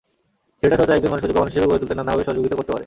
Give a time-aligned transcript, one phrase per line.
[0.57, 2.79] থিয়েটারচর্চা একজন মানুষকে যোগ্য মানুষ হিসেবে গড়ে তুলতে নানাভাবে সহযোগিতা করতে পারে।